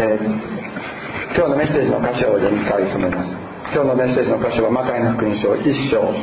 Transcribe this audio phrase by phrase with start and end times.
[0.00, 3.30] ー、今日のメッセージの箇所を読みたいと思います。
[3.74, 6.14] 今日のメッセージの箇所はマタイの福音書1章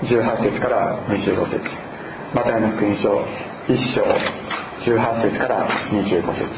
[0.00, 1.60] 18節から25節。
[2.32, 3.20] マタイの福音書
[3.68, 4.00] 1章
[4.80, 6.48] 18節から25節。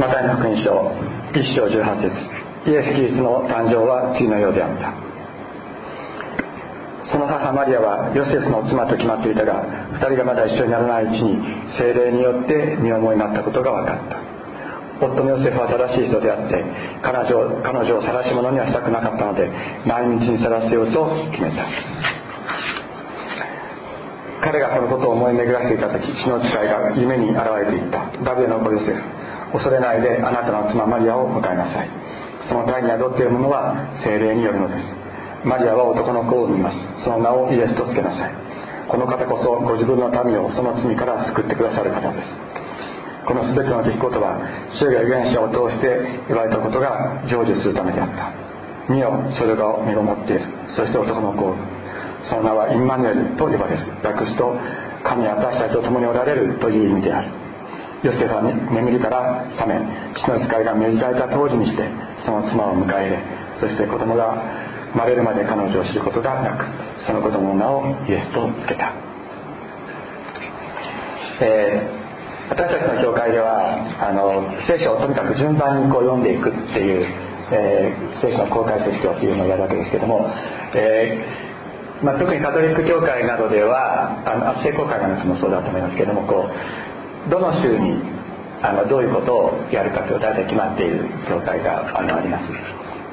[0.00, 0.72] マタイの福音書
[1.34, 2.43] 1章18節。
[2.66, 4.92] イエス・キリストの誕生は次のようであった。
[7.12, 9.62] その母マリアはヨセフの妻と決まっていたが
[10.00, 11.36] 2人がまだ一緒にならないうちに
[11.76, 14.16] 精霊によって身思いになったことが分かった。
[15.04, 16.64] 夫のヨセフは正しい人であって
[17.02, 19.50] 彼女彼女を晒し者にはしたくなかったので
[19.84, 21.68] 毎日に晒せようと決めた。
[24.40, 28.08] 彼がこのことを思い巡らしていた時死の誓いが夢に現れていった。
[28.24, 29.02] ダビデの子ヨセフ
[29.52, 32.03] 恐れないであなたの妻マリアを迎えなさい。
[32.48, 35.04] その体に宿っているものは精霊によるのです。
[35.44, 36.76] マリアは男の子を産みます。
[37.04, 38.32] その名をイエスとつけなさい。
[38.88, 42.28] この方こそご自分の民をその罪から救ってくださる方です。
[43.26, 44.36] この全ての出来事は
[44.76, 45.88] 主が預言者を通して
[46.28, 48.32] 言われたことが成就するためであった。
[48.92, 50.44] 見よそれが身ごもっている。
[50.76, 51.56] そして男の子を
[52.28, 53.84] その名はインマヌエルと呼ばれる。
[54.04, 54.52] 訳すと
[55.04, 57.43] 神は私たちと共におられるという意味である。
[58.04, 59.80] ヨセフは眠りから覚め
[60.12, 61.88] 父の使いが命じられた当時にして
[62.20, 63.18] その妻を迎え入れ
[63.60, 64.36] そして子供が
[64.92, 66.68] 生まれるまで彼女を知ることがなく
[67.08, 68.92] その子供の名をイエスとつけた、
[71.40, 77.08] えー、私たちの教会ではあの聖書をとにかく順番にこう読んでいくっていう、
[77.56, 80.28] えー、聖書の公開説教っていうのをやるわけですけども、
[80.76, 86.93] えーまあ、特にカトリック教会などではあの聖公会なんかもそうだと思いますけどもこう
[87.30, 88.02] どの週に
[88.62, 92.48] あのどういうことをやるかという大体決まっている教会があのあります。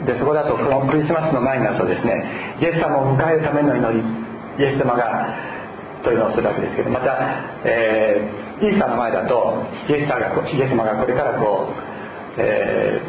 [0.05, 4.03] でそこだとこのクリスマスの前になるとですねイエス様を迎えるための祈り
[4.57, 5.29] イエス様が
[6.03, 7.13] というのをするわけですけどまた、
[7.63, 12.99] えー、イースターの前だとイエス様がイエス様がこれからこう、え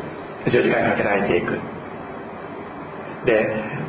[0.44, 1.58] ー、十字架にかけられていく。
[3.24, 3.81] で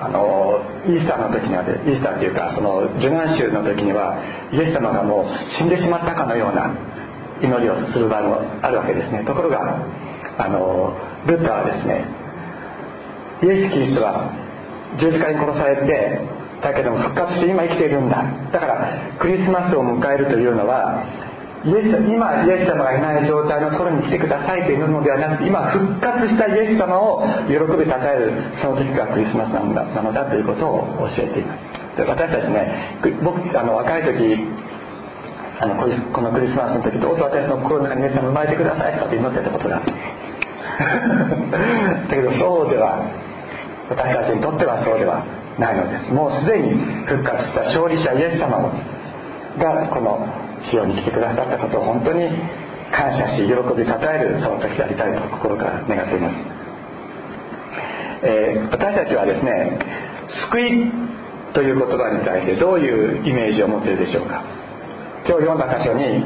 [0.00, 4.16] あのイースターの時にはイースターっていうかその受難週の時には
[4.52, 6.72] イエス様がもう死んでしまったかのような
[7.42, 9.24] 祈りをする場合もあるわけですね。
[9.24, 9.60] ところが
[10.38, 10.96] あの
[11.26, 12.04] ルーターはですね
[13.42, 14.32] イエス・キリストは
[14.98, 16.20] 十字架に殺されて
[16.62, 18.24] だけども復活して今生きているんだ。
[18.52, 21.04] だからクリスマスを迎えるというのは
[21.60, 28.32] イエス今イエス様がいない状態のところに来てくださいというのではなくて今復活したイエス様を喜びたたえる
[28.64, 31.96] その時がクリスマスなのだなのだということを教えています。
[32.00, 34.40] で私たちね僕あの若い時
[35.60, 35.84] あのこ
[36.22, 39.92] のクリスマスの時どうぞ私の心の中にイエス様生まれてくださいと祈ってたことがある
[42.08, 43.04] だけどそうでは
[43.90, 45.20] 私たちにとってはそうでは
[45.58, 46.10] ないのです。
[46.10, 48.72] もうすでに復活した勝利者イエス様
[49.58, 50.26] がこの
[50.68, 52.28] 主に来てくださったことを本当に
[52.92, 56.36] 感謝し喜びたたえるその時でありたいと心から願っています、
[58.26, 59.78] えー、私たちはですね
[60.50, 60.92] 救い
[61.54, 64.44] という言葉に対してどういうイメージを持っているでしょうか。
[65.26, 66.22] 今日読んだ箇所に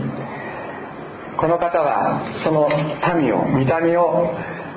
[1.36, 2.68] この方はその
[3.18, 4.30] 民を見た目を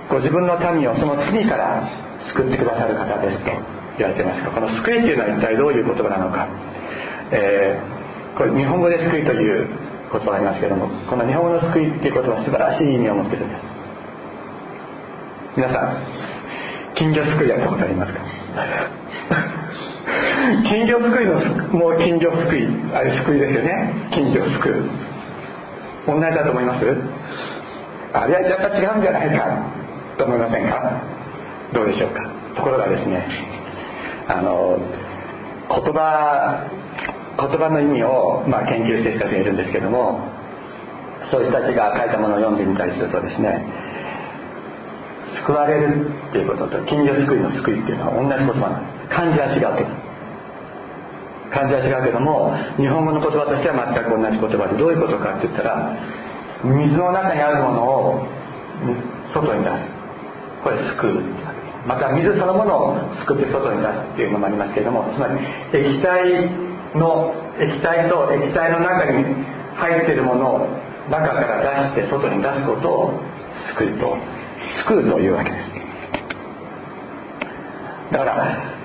[0.10, 1.88] ご自分の民をその罪から
[2.34, 3.52] 救ってくださる方ですと
[3.98, 6.48] 言われていますがこの救いっていうのは一体どういう言葉なのか、
[7.32, 7.97] えー
[8.38, 9.68] これ日本語で救いという
[10.12, 13.62] 言葉がありますけどもこの日本語の救いっていう言葉は素晴らしい意味を持ってるんです。
[15.58, 15.98] 皆さん
[16.96, 18.20] 金魚すくいやったことありますか？
[20.70, 21.34] 金魚すくいの
[21.78, 23.94] もう金魚すくいあれすくいですよね。
[24.12, 24.84] 金魚すくう。
[26.08, 26.86] 同じだと思います？
[28.14, 29.46] あれはやっぱ違うんじゃないか。
[30.18, 30.92] と思いませんか？
[31.74, 32.22] どうでしょうか？
[32.56, 33.26] ところがですね
[34.30, 34.78] あの
[35.70, 36.64] 言葉
[37.38, 40.26] 言葉の意味を、ま、研究してる人たちがいるんですけども
[41.30, 43.62] そういう人たちが書いたものを読んでみたりするとですね
[45.46, 49.10] 救われるっていうことと金魚救いの救いっていうのは同じ言葉なんです。
[49.10, 50.08] 漢字は違うけど。
[51.52, 55.96] 漢字は違うけども日本語の言葉としては全く同じ言葉でどういうことかって言ったら
[56.64, 58.28] 水の中にあるものを
[59.34, 59.98] 外に出す。
[60.64, 61.24] これ救う
[61.88, 65.40] また水そのものを救って外に出すっていうのもありますけれどもつまり
[65.72, 66.67] 液体
[66.98, 69.24] の液体と液体の中に
[69.76, 70.68] 入っているものを
[71.10, 73.20] 中から出して外に出すことを
[73.78, 74.18] 救うと。
[74.86, 75.78] 救うというわけです。
[78.12, 78.78] だから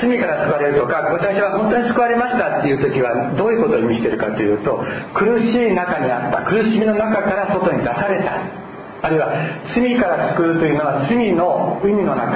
[0.00, 4.84] 罪から救われるとか私は本当に救われましたっていう時はどういうことを意味してるかというと
[5.14, 8.66] 苦しい中にあった苦しみの中から外に出された。
[9.02, 9.30] あるいは
[9.74, 12.32] 罪から救うというのは罪の海の中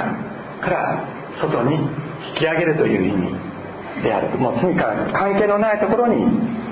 [0.61, 1.03] から
[1.41, 3.50] 外に引き上げるという意味。
[4.01, 4.37] である。
[4.37, 6.25] もう罪から関係のないところに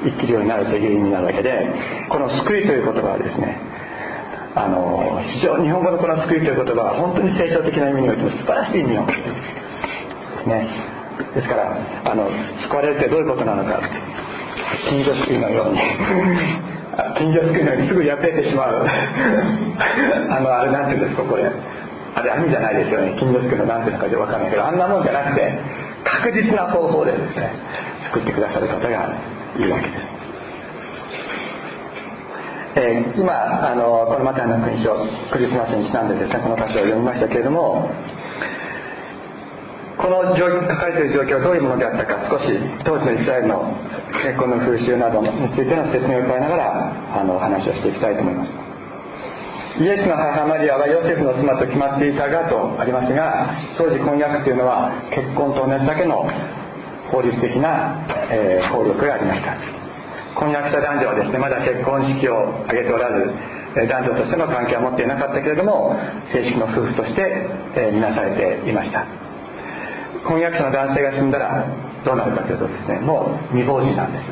[0.03, 1.67] 生きるようになるという意味なわけで
[2.09, 3.57] この「救い」という言葉はですね
[4.55, 9.33] あの非常に日本語のこの「救い」という言葉は本当に聖書的な意味においても素晴らしい意味を持っているで
[10.43, 10.67] すね。
[11.35, 12.29] ですからあの
[12.63, 13.79] 救われるってどういうことなのか。
[14.87, 15.79] 金魚すくいのように。
[17.17, 18.85] 金魚すくいのようにすぐ破れてしまう。
[20.29, 21.43] あのあれなんていうんですかこれ。
[22.15, 23.15] あれ網じゃないですよね。
[23.19, 25.59] 金魚すくいのなんていうのか分かんないけどあんなもんじゃなくて
[26.03, 27.35] 確実な方法でです。
[27.35, 27.53] ね
[28.11, 28.89] 救ってくださる方が
[29.55, 30.01] いるわけです、
[32.75, 34.89] えー、今あのこのマタイの国書
[35.31, 37.91] クリスマスにちなんでですねこの箇所を読みましたけれども
[39.97, 42.47] この書かれている状況はどういうものであったか少し
[42.85, 43.75] 当時のイスラエルの
[44.23, 48.68] 結婚の風習などについての説明を加えながらあのお話をしていきたいと思います。
[49.79, 53.47] イエスの母マリアはヨセフの妻と決まっていたがとありますが
[53.79, 56.27] 当時婚約というのは結婚と同じだけの
[57.07, 59.55] 法律的な、えー、効力がありました。
[60.35, 63.31] 婚約した男女はですねまだ結婚式を挙げておらず
[63.87, 65.95] 男女としての関係は持っていなかったけれども
[66.27, 67.47] 正式の夫婦として、
[67.79, 69.07] えー、見なされていました。
[70.27, 71.63] 婚約者の男性が死んだら
[72.03, 74.27] どうなるかというとですねもう未亡人なんです。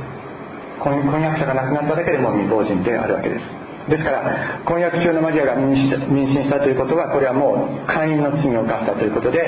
[0.83, 3.66] 婚約者が亡くなっただけでも未亡人であるわけです。
[3.89, 5.71] ですから婚約中のマリアが妊
[6.09, 9.39] 娠したということはこれはもう会員の罪を犯したということで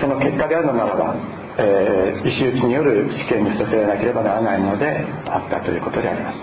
[0.00, 1.16] その結果であるのならば、
[1.58, 6.38] えー、石打ちによる死刑に処せられなければならないものであったということであります。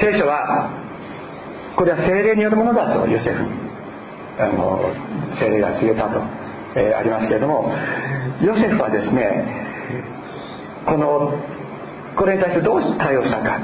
[0.00, 0.68] 聖書は
[1.76, 3.44] これは精霊によるものだとヨセフ
[4.38, 4.80] あの
[5.38, 6.20] 精霊が告げたと、
[6.76, 7.72] えー、ありますけれども
[8.42, 9.62] ヨセフはですね
[10.86, 11.38] この
[12.16, 13.60] これに対してどう対応したか。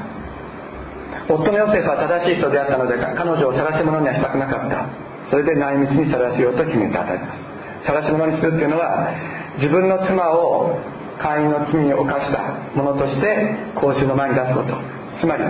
[1.29, 4.85] 夫のヨセフは正しい人であったので彼女を晒し者にはしたくなかった。
[5.29, 7.01] それで内密に晒しようと決めた。
[7.01, 9.13] あたります晒し者にするっていうのは
[9.57, 10.77] 自分の妻を
[11.19, 12.41] 会員の罪を犯した
[12.75, 14.73] 者として公衆の前に出すこと。
[15.19, 15.43] つまり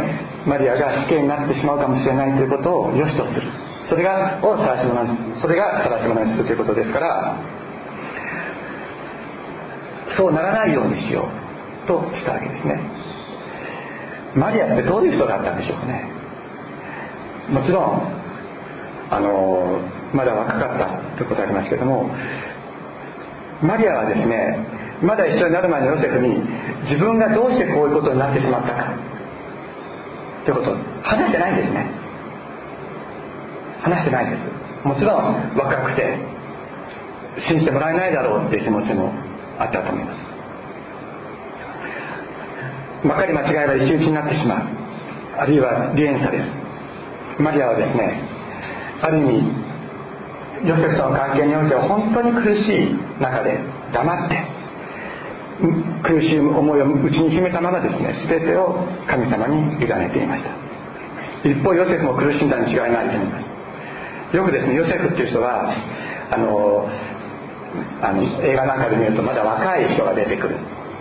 [0.45, 3.41] マリアが死刑になってしまうかもしれないということを良しとする。
[3.87, 7.35] それがを晒し者にそれが正し者にするということですから
[10.17, 11.48] そうならないようにしよう。
[11.89, 12.77] としたわけですね。
[14.37, 16.05] マリアってどういう人だったんでしょうね。
[17.49, 18.19] もちろん
[19.09, 19.81] あの
[20.13, 22.05] まだ若かったということありますけども
[23.63, 24.63] マリアはですね
[25.01, 26.37] まだ一緒になる前のヨセフに
[26.85, 28.93] 自分がどうしてこういうことになってしまったか
[30.45, 31.89] ということを話してないんですね。
[33.81, 34.87] 話してないです。
[34.87, 36.19] もちろん若くて
[37.49, 39.11] 信じてもらえないだろうっていう気持ちも
[39.57, 40.38] あったと思います。
[43.03, 44.63] まかり間違えば石打ちになってしまう。
[45.39, 46.45] あるいは離縁される
[47.39, 48.21] マリアはですね
[49.01, 52.91] ある意味ヨセフとの関係においては本当に苦しい
[53.21, 53.57] 中で
[53.93, 54.43] 黙って
[56.03, 60.51] 苦しい思いを内に秘めたままですね全てを神様に委ねていました。
[61.47, 64.35] 一方ヨセフも苦しんだに違いないと思います。
[64.35, 65.71] よくですねヨセフっていう人は
[66.31, 66.89] あの
[68.01, 70.57] あの映画なんかで見るとまだ若い人が出てくる。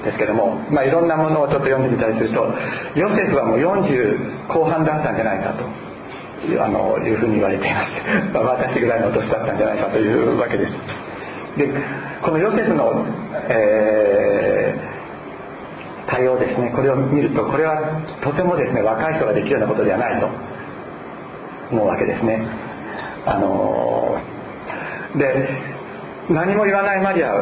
[0.08, 2.40] ですけども、まあ、いろんなものをちょっと読んでみたりすると
[2.96, 5.64] ヨセフはもう40後半だったんじゃないかと
[6.64, 7.98] あのいうふうに言われています。
[8.72, 10.72] 私ぐらいの年だったんじゃないかというわけです。
[11.58, 11.68] で
[12.22, 13.04] このヨセフの、
[13.48, 17.82] えー、対応ですねこれを見るとこれは
[18.22, 20.28] とてもですね若い人ができるようなことではないと
[21.72, 22.46] 思うわけですね。
[23.26, 24.16] あの
[25.16, 25.48] で
[26.30, 27.32] 何も言わないマリア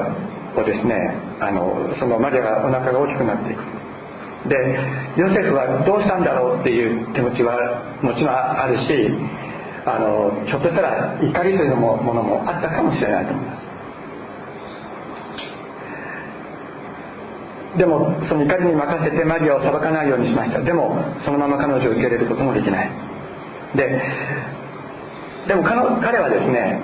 [0.57, 0.95] をですね
[1.41, 3.63] あのそのマリアがお腹が大きくなっていく。
[4.49, 4.55] で
[5.17, 9.11] ヨセフはどうしたんだろうっていう気持ちはもちろんあるし
[9.85, 13.67] あのひょっとしたら怒りというものもあったかもしれないと思います。
[17.79, 20.61] でもその怒りに任せてマリアを裁かないようにしました。
[20.63, 22.91] でもそのまま彼女を受け入れることもできない。
[23.75, 24.01] で
[25.49, 25.81] でも彼
[26.19, 26.81] はですね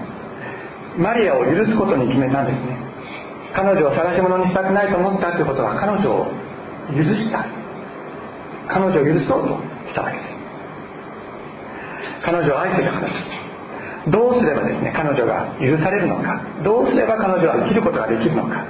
[0.99, 2.82] マリアを許すことに決めたんですね。
[3.55, 6.27] 彼女を探し物にしたくないと思ったということは彼女を
[6.91, 7.45] 許した。
[8.69, 10.33] 彼女を許そうとしたわけです。
[12.25, 14.11] 彼女を愛していたからです。
[14.11, 16.41] どうすればですね彼女が許されるのか。
[16.65, 18.65] どうすれば彼女は生きることができるのか。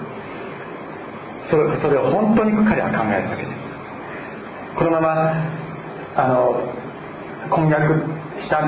[1.50, 3.62] それそれを本当に彼は考えるわけです。
[4.76, 5.34] このまま
[6.16, 6.56] あの
[7.50, 8.04] 婚約
[8.40, 8.62] した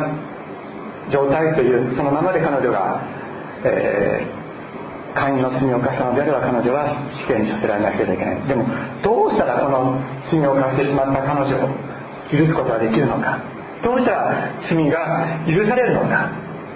[1.10, 3.02] 状態というそのままで彼女が、
[3.64, 4.43] えー、
[5.14, 6.90] 会員の罪を犯したのであれば彼女は
[7.22, 8.48] 死刑に処せられなければいけない。
[8.48, 8.66] でも
[9.02, 11.70] どうしたらこの罪を犯してしまった彼女を
[12.30, 13.38] 許すことができるのか。
[13.82, 16.30] どうしたら罪が許されるのか。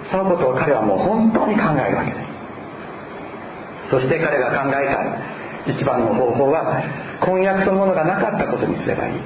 [0.09, 2.29] そのことを彼はもう本当に考えるわけです。
[3.91, 4.87] そして彼が考え
[5.67, 6.81] た一番の方法は
[7.19, 9.21] 婚約そのものがなかったことにすればいい。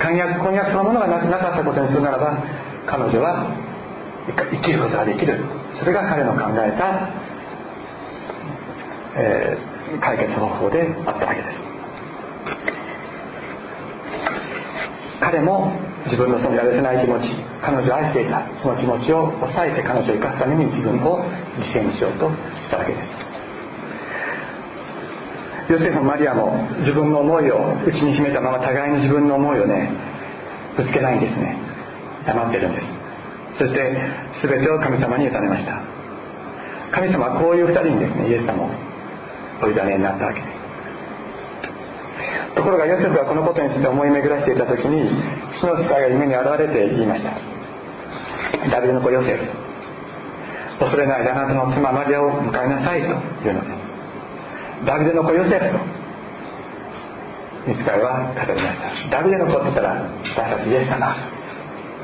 [0.00, 2.42] 婚約婚約そのものがなかったことにするならば
[2.86, 3.52] 彼女は
[4.26, 5.44] 生きることができる。
[5.78, 7.08] それが彼の考えた、
[9.16, 9.56] え、
[10.00, 11.70] 解決方法であったわけです。
[15.20, 15.72] 彼も
[16.06, 17.28] 自分のそのやるせない気持ち
[17.62, 18.42] 彼女を愛していた。
[18.62, 21.24] その気持ちを抑えて彼女を生かすために自分を
[21.58, 23.08] 犠牲にしようとしたわけです。
[25.72, 29.92] ヨセフもマリアも自分の思いを内に秘めたまま互いに自分の思いをね
[30.76, 31.56] ぶつけないんですね。
[32.26, 32.86] 黙ってるんです。
[33.58, 33.78] そして
[34.42, 35.82] 全てを神様に委ねました。
[36.92, 38.89] 神様はこういう2人にですねイエス様を
[39.62, 40.52] お委ねになったわけです。
[42.54, 45.08] ところがヨセフがこのことについて思い巡らしていた時に
[45.60, 47.30] 主の使いが夢に現れて言いました。
[48.70, 49.46] ダビデの子ヨセフ。
[50.80, 53.10] 恐れないあなたの妻マリアを迎えなさいとい
[53.50, 53.72] うのです。
[54.86, 55.78] ダビデの子ヨセフと
[57.68, 58.90] 見つかいは語りました。
[59.18, 61.14] ダビデの子って言ったら私たちイエス様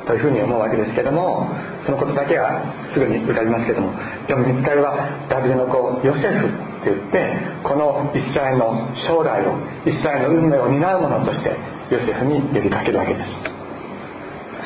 [0.06, 1.50] というふうに思うわけですけども
[1.84, 2.62] そのことだけは
[2.94, 3.92] すぐに浮かびますけども
[4.28, 6.46] でも見つかりはダビデの子ヨセフ
[6.86, 7.34] って言って
[7.66, 11.50] このイスラエルの将来をイスラエルの運命を担う者として
[11.90, 13.30] ヨセフに呼びかけるわけです。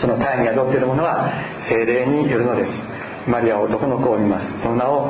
[0.01, 1.33] その体に宿っているものは
[1.69, 2.73] 精霊によるのです。
[3.29, 4.47] マリアは男の子を産みます。
[4.63, 5.09] その名を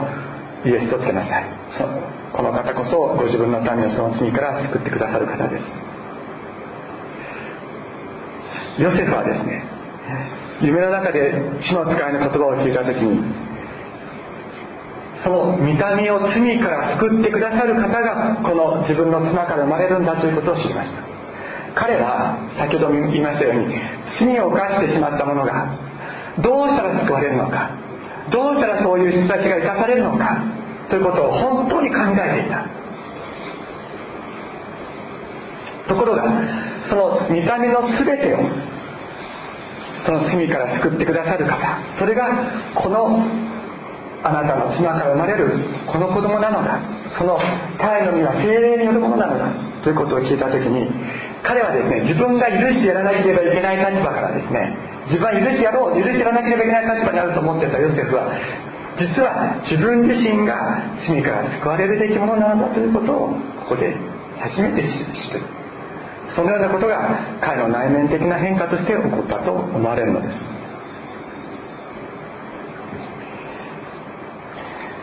[0.65, 1.45] イエスとつけなさい。
[2.33, 5.65] この方こそご自分の民をその罪から救ってくださる方です。
[8.83, 9.63] ヨセフはですね
[10.63, 13.50] 夢の中で主の使いの言葉を聞いた時に
[15.23, 21.03] その見た目を罪から救ってくださる方がこの自分の妻から生まれるんだということを知りました。
[21.75, 23.75] 彼は先ほど言いましたように
[24.19, 25.79] 罪を犯してしまった者が
[26.43, 27.71] どうしたら救われるのか
[28.33, 30.43] どうしたらそういう人たちが生かされるのか
[30.89, 32.81] ということを本当に考えていた。
[35.89, 36.23] ところが
[36.89, 38.39] その見た目の全てを
[40.07, 41.59] その罪から救ってくださる方
[41.99, 43.27] それがこの
[44.23, 45.53] あなたの妻から生まれる
[45.87, 46.81] この子供なのだ。
[47.19, 47.39] その
[47.79, 49.71] 体の身は精霊によるものなのだ。
[49.83, 50.87] ということを聞いた時に
[51.43, 54.77] 彼はですね自分が許してやらなければいけない立場からですね
[55.09, 58.29] 自分は許してやろう許してやらなければいけない立場にあると思っていたヨセフは
[59.01, 63.33] 実は自分自身が罪から救われるべきものなのだということを
[63.65, 63.97] ここで
[64.37, 65.41] 初めて知る
[66.37, 70.60] そのようなことが彼の内面的な変化として起こったと思われるのです。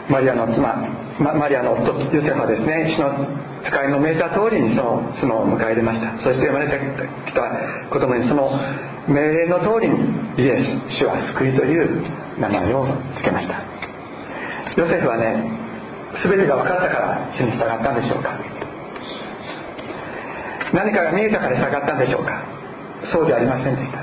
[0.10, 0.76] マリアの妻
[1.20, 2.96] マリアの夫ヨセフはですね。
[2.96, 3.28] 主の
[3.68, 6.16] 使いの命じた通りにその妻を迎え入れました。
[6.24, 6.80] そして生まれて
[7.28, 7.42] きた
[7.92, 8.52] 子供にその
[9.08, 9.98] 命令の通りに
[10.38, 12.06] イエス主は救いという
[12.40, 12.86] 名前を
[13.16, 13.60] 付けました。
[14.78, 15.44] ヨセフはね
[16.24, 18.38] 全てが分かったから主に従ったんでしょうか。
[20.74, 22.44] 何かが見えたから従ったんでしょうか。
[23.12, 24.00] そうではありませんでした。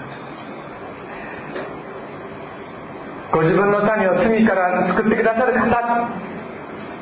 [3.34, 5.74] ご自分の民を罪から救ってくださる方。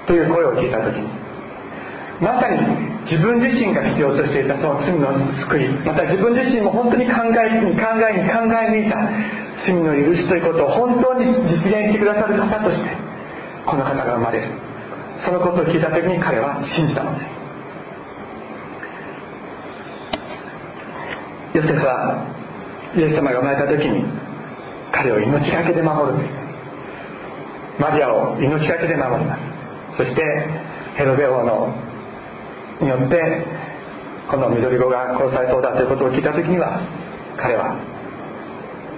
[0.06, 1.06] という声を聞いた時に
[2.20, 2.58] まさに
[3.06, 5.12] 自分自身が必要としていたその罪の
[5.46, 5.68] 救い。
[5.86, 8.96] また自分自身も本当に考えに考えに考え抜いた
[9.66, 12.90] 罪の許しということを本当に実現してくださる方として
[13.66, 14.48] この方が生まれる。
[15.24, 17.30] そのことを聞いた時に彼は信じたのです。
[21.58, 22.26] ヨセフは
[22.96, 24.21] イエス様が生まれた時に
[24.92, 26.32] 彼を命がけで守るんです。
[27.80, 29.42] マリアを命がけで守ります。
[29.96, 30.22] そして
[30.96, 31.74] ヘロデ王の
[32.80, 33.46] によって
[34.30, 36.80] この緑子が殺されそうだということを聞いた時には
[37.36, 37.76] 彼は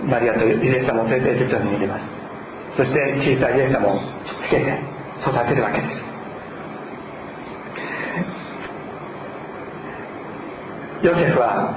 [0.07, 2.05] マリアとイエス様を連れてエジプトに逃げます。
[2.77, 4.79] そして小さいイエス様をつけて
[5.23, 6.15] 育てるわけです。
[11.05, 11.77] ヨセフは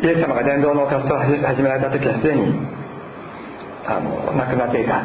[0.00, 2.54] イエス様が伝道の活動を始められた時はすでに
[3.86, 5.02] あの亡くなっていた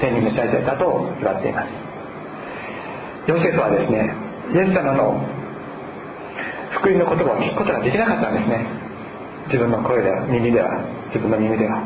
[0.00, 1.68] 天に召されていたと言われています。
[3.28, 4.14] ヨセフはですね
[4.54, 5.22] イエス様の
[6.80, 8.66] 福音の言葉を聞くことができなかったんですね。
[9.46, 11.82] 自分の声では耳では自分の耳では。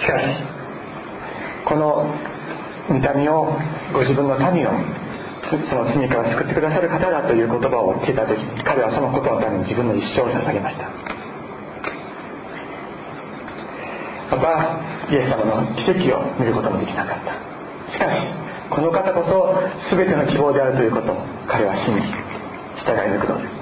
[0.00, 0.24] しかし
[1.66, 2.14] この
[2.90, 3.56] 見た目を
[3.92, 4.72] ご自分の民を
[5.48, 10.88] その罪から救ってくださる方だという言葉を聞いた時彼はそのことのために自分の一生を捧げました。
[14.30, 14.78] また
[15.10, 17.32] イエス様の奇跡を見ることもできなかった。
[17.92, 18.26] しかし
[18.70, 21.16] この方こそ全ての希望であるということを
[21.48, 22.06] 彼は信じ
[22.84, 23.60] 従い抜くのです。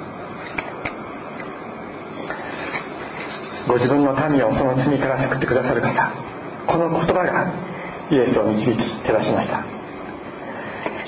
[3.68, 5.92] ご自分の民をその罪から救ってくださる方
[6.66, 7.52] この言葉が
[8.10, 9.77] イエスを導き照らしました。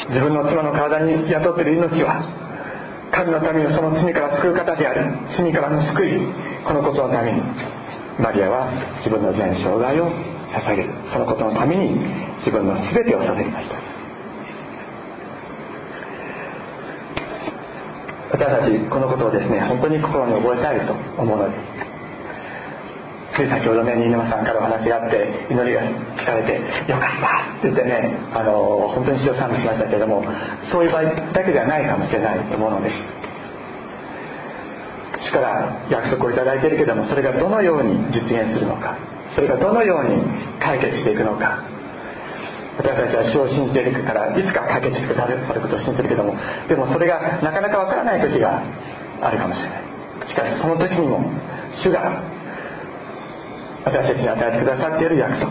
[0.09, 2.25] 自分の妻の体に雇っている命は
[3.13, 5.05] 神の民をその罪から救う方である
[5.37, 6.13] 罪からの救い
[6.65, 7.43] このことのために
[8.19, 10.11] マリアは自分の全生涯を
[10.51, 10.91] 捧げる。
[11.13, 11.99] そのことのために
[12.39, 13.77] 自分の全てを捧げました。
[18.33, 21.90] 私たちこのことをですね本当に心に覚えたいと思うのです。
[23.35, 26.61] つい先ほどね新沼さんからお話があって祈りが聞かれて
[26.91, 27.27] 「よかった」
[27.59, 30.25] って言ってねあの本当に史上賛美しましたけれども
[30.71, 32.97] そういう場合だけではないかもしれないと思うのです。
[35.27, 38.97] 主から約束を頂いているけれどもそれがどのように実現するのか
[39.35, 40.23] それがどのように
[40.59, 41.59] 解決していくのか。
[42.79, 46.35] 私たちは主を信じているからいつか解決してくださることを信じてるけども
[46.67, 48.63] でもそれがなかなかわからない時が
[49.21, 49.91] あるかもしれない。
[50.29, 51.21] しかしその時にも
[51.83, 52.23] 主が
[53.85, 55.51] 私たちに与えてくださっている約束。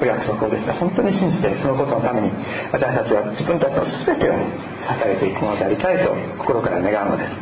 [0.00, 2.32] お約束をですね本当に信じてそのことのために
[2.72, 6.08] 私たちは自分たちの全てを支えていくものでありたいと
[6.40, 7.36] 心から願うのです。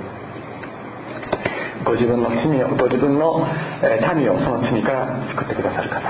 [1.87, 3.47] ご自分の罪をご自分の
[4.19, 6.03] 民をその罪から救ってくださる方。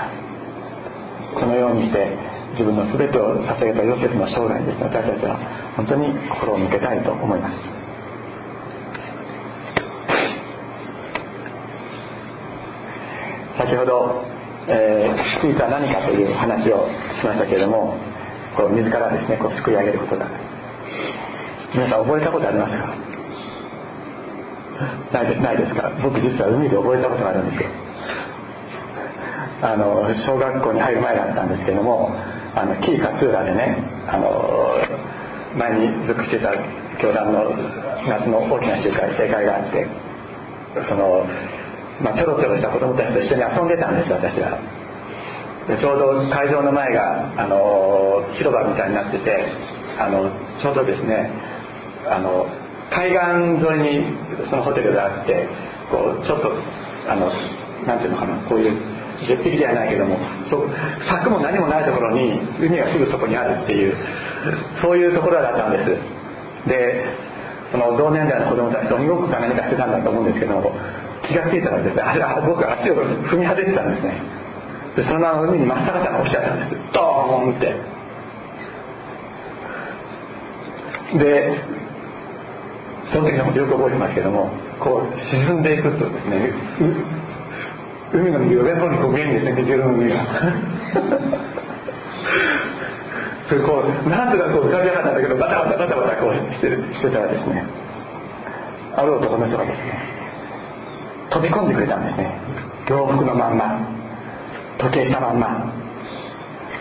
[1.34, 2.16] このようにして
[2.52, 5.36] 自分の全てを捧げたヨセフの生涯にですね私たちは
[5.76, 7.77] 本当に心を向けたいと思います。
[13.58, 14.24] 先ほど、
[14.68, 16.88] えー、救いとは何かという話を
[17.20, 17.98] しましたけれども
[18.56, 20.26] こう自らですねこう救い上げることだ。
[21.74, 22.94] 皆さん覚えたことありますか？
[25.12, 25.90] ないでないですか？
[26.02, 27.68] 僕実は海で覚えたことがあるんですよ。
[29.60, 32.14] あの小学校に入る前だったんですけども
[32.54, 34.30] あの紀伊勝浦でねあの
[35.58, 36.54] 前に属してた
[37.02, 37.50] 教団の
[38.06, 39.86] 夏の大きな集会正会があって
[40.88, 41.26] その
[42.00, 44.58] まあ、ちょろちょろした子供たちと一緒に遊んでたんです私は。
[45.68, 49.44] でちょうど会場の前があの広場みたいになってて
[49.98, 50.30] あの
[50.62, 51.30] ちょうどですね
[52.08, 52.46] あの
[52.90, 55.46] 海岸沿いにそのホテルがあって
[55.90, 56.52] こうちょっと
[57.06, 57.28] あの
[57.84, 58.72] なんていうのかなこういう
[59.26, 60.16] 絶壁じゃないけども
[60.48, 60.64] そ
[61.04, 63.94] 柵も何もないところに海がすぐそこにあるっていう
[64.80, 66.68] そういうところだったんです。
[66.68, 67.04] で
[67.70, 70.72] その同年代の子供たちと鬼ごっこか何かしてたんだと思うんですけども
[71.26, 72.94] 気が付いたらですねあ僕足を
[73.26, 74.20] 踏み外してたんですね。
[74.96, 76.76] でそのまま海に真っ逆さま落ちちゃったんです。
[76.92, 77.04] ドー
[77.52, 77.98] ンって。
[81.18, 81.64] で
[83.12, 86.52] その時のことよく覚えてますけどもこう沈んでいくとですね
[88.12, 90.16] 海の右上の方にこう見えるんですね水色の海が。
[93.48, 97.64] それこうなんとかこう浮かび上がったんだけどバタバタバタバタこうしてしてたらですね
[98.94, 100.17] ある男の人がですね
[101.30, 102.40] 飛び込んでくれたんですね。
[102.88, 103.80] 洋服のまんま。
[104.78, 105.72] 時計したまんま。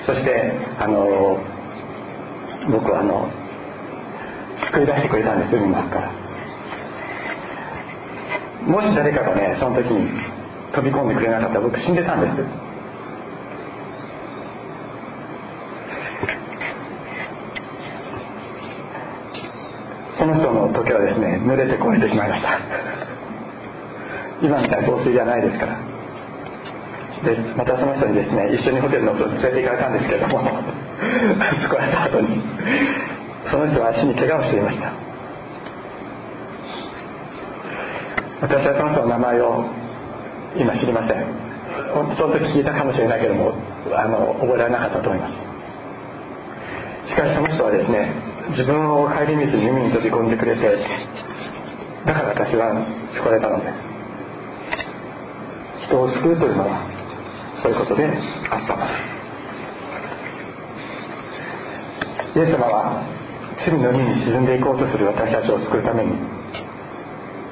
[0.06, 1.38] そしてあの
[2.72, 3.30] 僕はあの
[4.72, 6.12] 救い出してくれたんです海の中から。
[8.68, 10.10] もし誰かがねその時に
[10.74, 12.68] 飛び込んでくれなかったら僕死んでたんです。
[20.20, 22.87] その人の時はですね濡れて壊れてしまいました。
[24.41, 25.78] 今みたいな防水じゃないですから。
[27.23, 30.38] でまたその人にですね一緒にホテルのと連れて行かれたんですけども
[31.65, 32.41] 救われた後に
[33.50, 34.93] その人は足に怪我をしていました。
[38.39, 39.65] 私はその人の名前を
[40.56, 41.26] 今知りません。
[42.17, 43.54] その時聞いたかもしれないけども
[43.97, 45.34] あの覚えられなかったと思います。
[47.10, 48.13] しかしその人はですね
[48.52, 50.62] 自分を顧みずに海に飛び込んでくれて
[52.06, 53.87] だから私は救われたのです。
[55.88, 56.84] 人を救うというのは
[57.63, 58.06] そういうことで
[58.52, 58.76] あった。
[58.76, 58.91] ので
[62.34, 63.02] すイエス様は
[63.65, 66.12] 罪の海に沈んでいこうとする私たちを救うために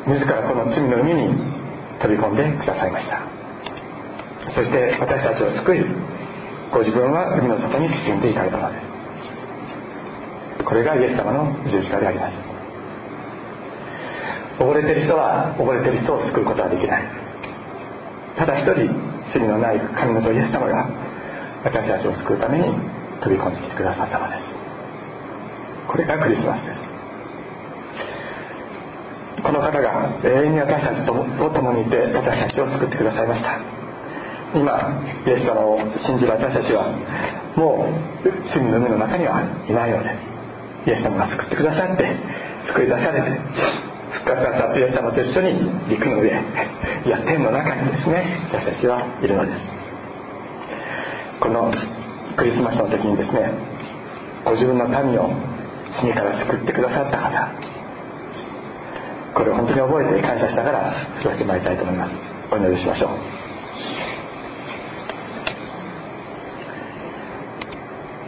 [0.05, 1.33] 自らこの罪の海に
[1.99, 3.23] 飛び込んでくださいました。
[4.53, 5.85] そして私たちを救い
[6.71, 8.79] ご自分は海の底に沈んでいかれたので
[10.59, 10.63] す。
[10.65, 12.35] これがイエス様の十字架であります。
[14.59, 17.24] 溺れてる人は溺れてる人を救うことはできない。
[18.37, 18.91] ただ一人
[19.33, 20.87] 罪のない神の子イエス様が
[21.63, 22.65] 私たちを救うために
[23.21, 24.43] 飛び込んできてくださったのです。
[25.87, 26.79] これがクリスマスです。
[29.41, 33.59] この方が永遠に私たちと共にいて私たちを救ってくださいました。
[34.53, 36.91] 今イエス様を信じる私たちは
[37.55, 37.87] も
[38.23, 40.89] う罪の海の中にはいないようです。
[40.89, 42.15] イエス様が救ってくださって
[42.67, 43.39] 救い出されて
[44.15, 46.29] 復活さったイエス様と一緒に陸の上
[47.05, 49.57] いや天の中にですね私たちはいるのです。
[51.39, 51.71] この
[52.37, 53.51] クリスマスの時にですね
[54.45, 55.29] ご自分の民を
[56.01, 57.47] 罪から救ってくださった方
[59.33, 60.79] これを本当に覚えて感謝しながら
[61.21, 62.11] 過ごしてまいりたいと思います。
[62.51, 63.09] お祈りしましょう。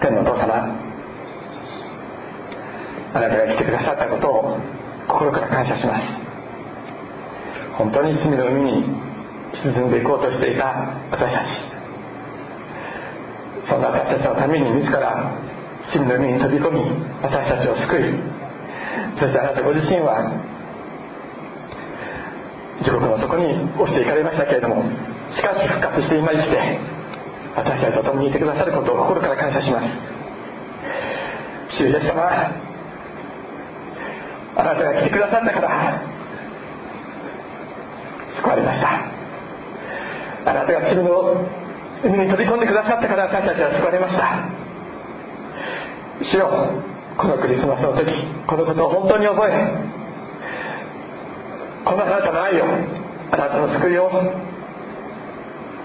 [0.02, 0.88] 天のお父様
[3.14, 4.58] あなたが来てくださったことを
[5.28, 6.06] 心から感謝します。
[7.78, 8.84] 本当に罪の海に
[9.62, 11.78] 沈んでいこうとしていた私たち。
[13.68, 15.36] そんな私たちのために自ら
[15.92, 16.82] 罪の海に飛び込み
[17.22, 18.16] 私たちを救い
[19.20, 20.24] そしてあなたご自身は
[22.82, 24.84] 地獄の底に落ちていかれましたけれども
[25.36, 26.80] しかし復活して今生きて
[27.58, 29.88] 私たちと共にいてくださることを心から感謝します。
[31.76, 32.67] 主イエス様
[34.58, 36.02] あなたが来てくださったから。
[38.38, 38.90] 救われました。
[40.50, 41.46] あなたが罪の
[42.04, 44.68] 海に飛び込んでくださったから私たちは救われました。
[46.24, 46.50] 主よ
[47.18, 48.12] このクリスマスの時
[48.48, 49.52] このことを本当に覚え
[51.86, 52.66] このあなたの愛を
[53.32, 54.10] あなたの救いを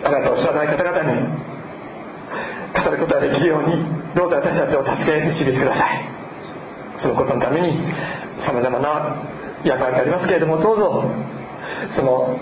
[0.04, 1.20] あなたを知らない方々に
[2.84, 6.11] 語ることができるようにどうぞ私たちを助け導いてください。
[7.02, 7.76] そのことのために
[8.46, 9.22] さまざまな
[9.64, 11.04] 役割がありますけれどもどうぞ
[11.96, 12.38] その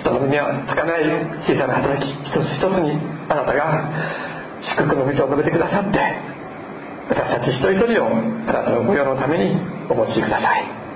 [0.00, 1.04] 人の目にはつかない
[1.44, 3.88] 小さな働き一つ一つにあなたが
[4.76, 5.98] 祝福の道を述べてくださって
[7.08, 9.56] 私たち一人一人をあなたの御用のために
[9.88, 10.86] お持ちください。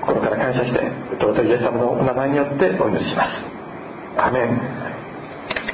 [0.00, 0.80] 心から感謝して
[1.20, 3.30] 尊いイエス様のお名前によってお祈りします。
[4.16, 4.58] アメン